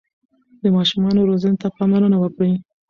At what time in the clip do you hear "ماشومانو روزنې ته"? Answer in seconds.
0.75-1.67